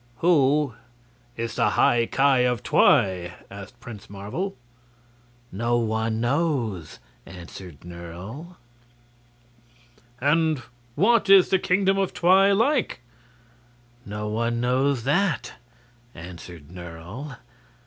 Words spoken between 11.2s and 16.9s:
is the Kingdom of Twi like?" "No one knows that," answered